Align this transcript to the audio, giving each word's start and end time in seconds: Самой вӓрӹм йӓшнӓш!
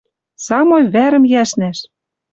Самой 0.45 0.83
вӓрӹм 0.93 1.23
йӓшнӓш! 1.33 1.77